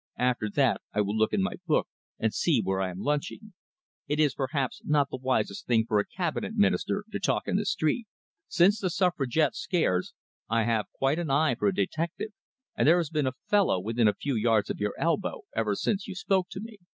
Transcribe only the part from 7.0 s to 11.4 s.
to talk in the street. Since the Suffragette scares, I have quite an